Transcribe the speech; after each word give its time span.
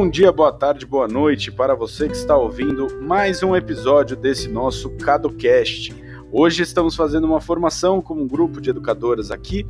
Bom 0.00 0.08
dia, 0.08 0.32
boa 0.32 0.50
tarde, 0.50 0.86
boa 0.86 1.06
noite 1.06 1.52
para 1.52 1.74
você 1.74 2.08
que 2.08 2.16
está 2.16 2.34
ouvindo 2.34 3.02
mais 3.02 3.42
um 3.42 3.54
episódio 3.54 4.16
desse 4.16 4.48
nosso 4.48 4.88
CadoCast. 4.96 5.94
Hoje 6.32 6.62
estamos 6.62 6.96
fazendo 6.96 7.26
uma 7.26 7.38
formação 7.38 8.00
com 8.00 8.14
um 8.14 8.26
grupo 8.26 8.62
de 8.62 8.70
educadoras 8.70 9.30
aqui 9.30 9.66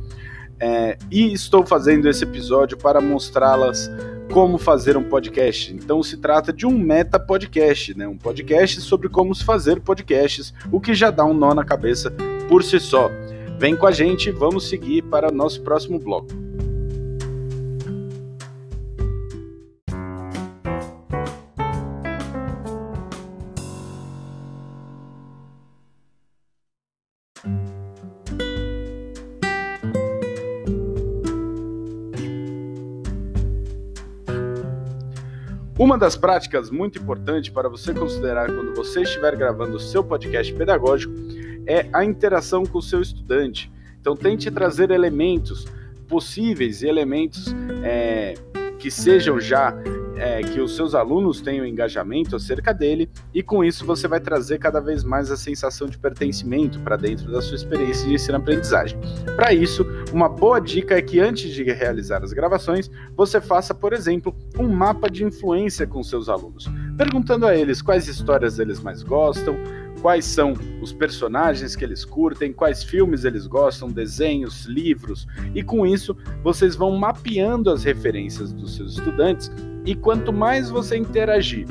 é, 0.57 0.97
e 1.11 1.33
estou 1.33 1.65
fazendo 1.65 2.07
esse 2.07 2.23
episódio 2.23 2.77
para 2.77 3.01
mostrá-las 3.01 3.91
como 4.31 4.57
fazer 4.57 4.95
um 4.95 5.03
podcast. 5.03 5.73
Então 5.73 6.01
se 6.01 6.15
trata 6.15 6.53
de 6.53 6.65
um 6.65 6.77
meta 6.77 7.19
podcast, 7.19 7.93
né? 7.97 8.07
Um 8.07 8.17
podcast 8.17 8.79
sobre 8.79 9.09
como 9.09 9.35
se 9.35 9.43
fazer 9.43 9.81
podcasts, 9.81 10.53
o 10.71 10.79
que 10.79 10.93
já 10.93 11.11
dá 11.11 11.25
um 11.25 11.33
nó 11.33 11.53
na 11.53 11.65
cabeça 11.65 12.09
por 12.47 12.63
si 12.63 12.79
só. 12.79 13.11
Vem 13.59 13.75
com 13.75 13.85
a 13.85 13.91
gente, 13.91 14.31
vamos 14.31 14.69
seguir 14.69 15.01
para 15.01 15.29
o 15.29 15.35
nosso 15.35 15.61
próximo 15.61 15.99
bloco. 15.99 16.29
Uma 35.77 35.97
das 35.97 36.15
práticas 36.15 36.69
muito 36.69 36.99
importantes 36.99 37.49
para 37.49 37.69
você 37.69 37.93
considerar 37.93 38.47
quando 38.47 38.75
você 38.75 39.01
estiver 39.01 39.35
gravando 39.35 39.77
o 39.77 39.79
seu 39.79 40.03
podcast 40.03 40.53
pedagógico 40.53 41.13
é 41.65 41.87
a 41.93 42.03
interação 42.03 42.65
com 42.65 42.77
o 42.77 42.81
seu 42.81 43.01
estudante. 43.01 43.71
Então, 43.99 44.15
tente 44.15 44.49
trazer 44.51 44.91
elementos 44.91 45.65
possíveis 46.07 46.81
e 46.81 46.87
elementos 46.87 47.55
é, 47.83 48.33
que 48.77 48.91
sejam 48.91 49.39
já 49.39 49.73
é, 50.21 50.43
que 50.43 50.61
os 50.61 50.75
seus 50.75 50.93
alunos 50.93 51.41
tenham 51.41 51.65
engajamento 51.65 52.35
acerca 52.35 52.71
dele 52.71 53.09
e 53.33 53.41
com 53.41 53.63
isso 53.63 53.83
você 53.83 54.07
vai 54.07 54.19
trazer 54.19 54.59
cada 54.59 54.79
vez 54.79 55.03
mais 55.03 55.31
a 55.31 55.35
sensação 55.35 55.87
de 55.87 55.97
pertencimento 55.97 56.79
para 56.81 56.95
dentro 56.95 57.31
da 57.31 57.41
sua 57.41 57.55
experiência 57.55 58.07
de 58.07 58.13
ensino-aprendizagem. 58.13 58.99
Para 59.35 59.51
isso, 59.51 59.83
uma 60.13 60.29
boa 60.29 60.59
dica 60.59 60.95
é 60.95 61.01
que 61.01 61.19
antes 61.19 61.51
de 61.51 61.63
realizar 61.63 62.23
as 62.23 62.33
gravações, 62.33 62.89
você 63.17 63.41
faça, 63.41 63.73
por 63.73 63.93
exemplo, 63.93 64.35
um 64.59 64.67
mapa 64.67 65.09
de 65.09 65.23
influência 65.23 65.87
com 65.87 66.03
seus 66.03 66.29
alunos, 66.29 66.69
perguntando 66.95 67.47
a 67.47 67.55
eles 67.55 67.81
quais 67.81 68.07
histórias 68.07 68.59
eles 68.59 68.79
mais 68.79 69.01
gostam, 69.01 69.57
quais 70.01 70.25
são 70.25 70.53
os 70.81 70.93
personagens 70.93 71.75
que 71.75 71.83
eles 71.83 72.05
curtem, 72.05 72.53
quais 72.53 72.83
filmes 72.83 73.23
eles 73.23 73.47
gostam, 73.47 73.89
desenhos, 73.89 74.65
livros, 74.65 75.27
e 75.55 75.63
com 75.63 75.85
isso 75.85 76.15
vocês 76.43 76.75
vão 76.75 76.95
mapeando 76.95 77.71
as 77.71 77.83
referências 77.83 78.53
dos 78.53 78.75
seus 78.75 78.93
estudantes. 78.93 79.51
E 79.85 79.95
quanto 79.95 80.31
mais 80.31 80.69
você 80.69 80.97
interagir 80.97 81.65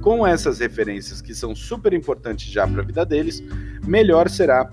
com 0.00 0.24
essas 0.24 0.60
referências 0.60 1.20
que 1.20 1.34
são 1.34 1.54
super 1.54 1.92
importantes 1.92 2.50
já 2.50 2.66
para 2.66 2.80
a 2.80 2.84
vida 2.84 3.04
deles, 3.04 3.42
melhor 3.84 4.28
será 4.28 4.70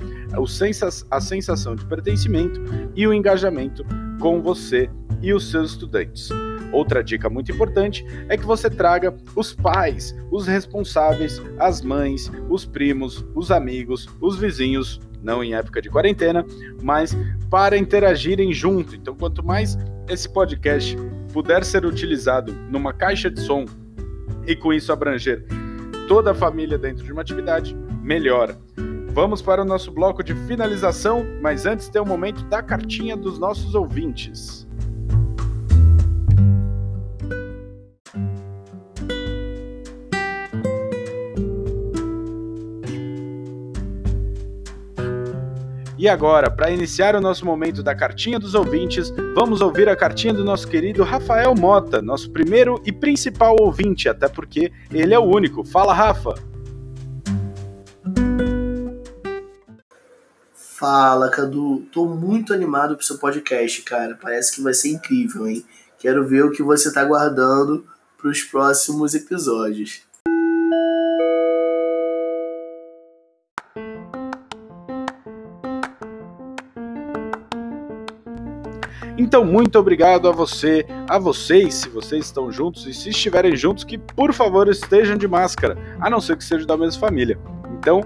a 1.10 1.22
sensação 1.22 1.76
de 1.76 1.86
pertencimento 1.86 2.62
e 2.96 3.08
o 3.08 3.14
engajamento 3.14 3.84
com 4.20 4.42
você 4.42 4.90
e 5.24 5.34
os 5.34 5.50
seus 5.50 5.72
estudantes. 5.72 6.30
Outra 6.72 7.04
dica 7.04 7.30
muito 7.30 7.52
importante 7.52 8.06
é 8.30 8.38
que 8.38 8.46
você 8.46 8.70
traga 8.70 9.16
os 9.36 9.54
pais, 9.54 10.16
os 10.32 10.48
responsáveis, 10.48 11.42
as 11.60 11.82
mães, 11.82 12.32
os 12.50 12.66
primos, 12.66 13.26
os 13.36 13.52
amigos, 13.52 14.08
os 14.20 14.38
vizinhos, 14.38 15.00
não 15.22 15.44
em 15.44 15.56
época 15.56 15.82
de 15.82 15.90
quarentena, 15.90 16.46
mas 16.82 17.16
para 17.50 17.78
interagirem 17.78 18.52
junto. 18.52 18.96
Então, 18.96 19.16
quanto 19.16 19.44
mais 19.44 19.78
esse 20.10 20.28
podcast 20.28 20.98
puder 21.34 21.66
ser 21.66 21.84
utilizado 21.84 22.54
numa 22.70 22.94
caixa 22.94 23.30
de 23.30 23.42
som 23.42 23.66
e 24.46 24.56
com 24.56 24.72
isso 24.72 24.94
abranger 24.94 25.44
toda 26.08 26.32
a 26.32 26.36
família 26.36 26.78
dentro 26.78 27.04
de 27.04 27.12
uma 27.12 27.22
atividade, 27.22 27.76
melhor. 28.02 28.56
Vamos 29.14 29.42
para 29.42 29.62
o 29.62 29.66
nosso 29.66 29.92
bloco 29.92 30.24
de 30.24 30.36
finalização, 30.48 31.26
mas 31.42 31.66
antes 31.66 31.90
tem 31.90 32.02
o 32.02 32.06
um 32.06 32.08
momento 32.08 32.44
da 32.46 32.62
cartinha 32.62 33.16
dos 33.16 33.40
nossos 33.40 33.74
ouvintes. 33.74 34.68
E 46.04 46.10
agora, 46.10 46.52
para 46.52 46.70
iniciar 46.70 47.16
o 47.16 47.22
nosso 47.22 47.46
momento 47.46 47.82
da 47.82 47.96
cartinha 47.96 48.38
dos 48.38 48.56
ouvintes, 48.56 49.10
vamos 49.34 49.62
ouvir 49.62 49.88
a 49.88 49.96
cartinha 49.96 50.34
do 50.34 50.44
nosso 50.44 50.68
querido 50.68 51.02
Rafael 51.02 51.56
Mota, 51.56 52.02
nosso 52.02 52.30
primeiro 52.30 52.84
e 52.86 52.92
principal 52.92 53.56
ouvinte, 53.58 54.10
até 54.10 54.28
porque 54.28 54.70
ele 54.92 55.14
é 55.14 55.18
o 55.18 55.24
único. 55.24 55.64
Fala, 55.64 55.94
Rafa! 55.94 56.36
Fala, 60.54 61.30
Cadu. 61.30 61.86
Tô 61.90 62.06
muito 62.06 62.54
animado 62.54 62.98
pro 62.98 63.06
seu 63.06 63.18
podcast, 63.18 63.82
cara. 63.84 64.20
Parece 64.22 64.54
que 64.54 64.62
vai 64.62 64.74
ser 64.74 64.90
incrível, 64.90 65.48
hein? 65.48 65.64
Quero 65.98 66.28
ver 66.28 66.44
o 66.44 66.52
que 66.52 66.62
você 66.62 66.92
tá 66.92 67.06
guardando 67.06 67.88
pros 68.18 68.44
próximos 68.44 69.16
episódios. 69.16 70.02
Então, 79.18 79.46
muito 79.46 79.78
obrigado 79.78 80.28
a 80.28 80.32
você, 80.32 80.86
a 81.08 81.20
vocês, 81.20 81.76
se 81.76 81.90
vocês 81.90 82.26
estão 82.26 82.52
juntos 82.52 82.88
e 82.88 82.94
se 82.94 83.10
estiverem 83.10 83.56
juntos, 83.56 83.84
que 83.84 83.98
por 83.98 84.34
favor 84.34 84.68
estejam 84.68 85.16
de 85.18 85.28
máscara, 85.28 85.78
a 86.00 86.10
não 86.10 86.20
ser 86.20 86.36
que 86.36 86.44
sejam 86.44 86.66
da 86.66 86.76
mesma 86.76 87.00
família. 87.00 87.38
Então, 87.84 88.02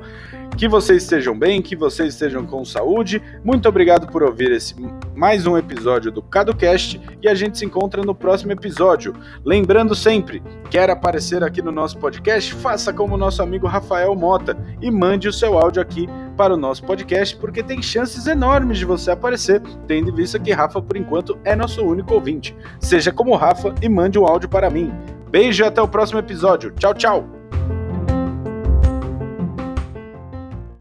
que 0.57 0.67
vocês 0.67 1.03
estejam 1.03 1.38
bem, 1.38 1.61
que 1.61 1.75
vocês 1.75 2.15
estejam 2.15 2.43
com 2.43 2.65
saúde. 2.65 3.21
Muito 3.43 3.69
obrigado 3.69 4.07
por 4.07 4.23
ouvir 4.23 4.51
esse 4.51 4.75
mais 5.15 5.45
um 5.45 5.55
episódio 5.55 6.11
do 6.11 6.19
CadoCast 6.19 6.99
e 7.21 7.29
a 7.29 7.35
gente 7.35 7.59
se 7.59 7.65
encontra 7.65 8.01
no 8.01 8.15
próximo 8.15 8.51
episódio. 8.51 9.13
Lembrando 9.45 9.93
sempre, 9.93 10.41
quer 10.71 10.89
aparecer 10.89 11.43
aqui 11.43 11.61
no 11.61 11.71
nosso 11.71 11.99
podcast? 11.99 12.55
Faça 12.55 12.91
como 12.91 13.13
o 13.13 13.17
nosso 13.19 13.43
amigo 13.43 13.67
Rafael 13.67 14.15
Mota 14.15 14.57
e 14.81 14.89
mande 14.89 15.27
o 15.27 15.33
seu 15.33 15.55
áudio 15.59 15.79
aqui 15.79 16.09
para 16.35 16.55
o 16.55 16.57
nosso 16.57 16.83
podcast, 16.83 17.38
porque 17.38 17.61
tem 17.61 17.79
chances 17.79 18.25
enormes 18.25 18.79
de 18.79 18.85
você 18.85 19.11
aparecer, 19.11 19.61
tendo 19.88 20.09
em 20.09 20.15
vista 20.15 20.39
que 20.39 20.51
Rafa, 20.51 20.81
por 20.81 20.97
enquanto, 20.97 21.38
é 21.44 21.55
nosso 21.55 21.85
único 21.85 22.15
ouvinte. 22.15 22.55
Seja 22.79 23.11
como 23.11 23.35
Rafa 23.35 23.75
e 23.79 23.88
mande 23.88 24.17
um 24.17 24.25
áudio 24.25 24.49
para 24.49 24.71
mim. 24.71 24.91
Beijo 25.29 25.63
e 25.63 25.67
até 25.67 25.79
o 25.81 25.88
próximo 25.88 26.17
episódio. 26.17 26.71
Tchau, 26.71 26.95
tchau! 26.95 27.37